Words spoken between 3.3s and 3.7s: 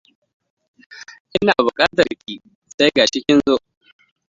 zo.